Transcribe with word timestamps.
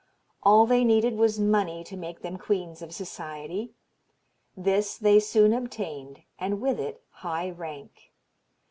All 0.41 0.65
they 0.65 0.83
needed 0.83 1.15
was 1.15 1.39
money 1.39 1.83
to 1.83 1.95
make 1.95 2.23
them 2.23 2.39
queens 2.39 2.81
of 2.81 2.91
society; 2.91 3.75
this 4.57 4.97
they 4.97 5.19
soon 5.19 5.53
obtained, 5.53 6.23
and 6.39 6.59
with 6.59 6.79
it 6.79 7.03
high 7.11 7.51
rank. 7.51 8.11